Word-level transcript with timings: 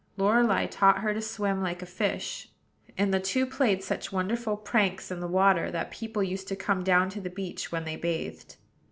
Lorelei 0.17 0.65
taught 0.65 1.01
her 1.01 1.13
to 1.13 1.21
swim, 1.21 1.61
like 1.61 1.83
a 1.83 1.85
fish; 1.85 2.49
and 2.97 3.13
the 3.13 3.19
two 3.19 3.45
played 3.45 3.83
such 3.83 4.11
wonderful 4.11 4.57
pranks 4.57 5.11
in 5.11 5.19
the 5.19 5.27
water 5.27 5.69
that 5.69 5.91
people 5.91 6.23
used 6.23 6.47
to 6.47 6.55
come 6.55 6.83
down 6.83 7.07
to 7.11 7.21
the 7.21 7.29
beach 7.29 7.71
when 7.71 7.83
they 7.85 7.97
bathed. 7.97 8.55